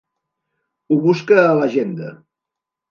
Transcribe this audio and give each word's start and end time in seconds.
Ho 0.89 0.99
busca 1.03 1.39
a 1.43 1.55
l'agenda. 1.61 2.13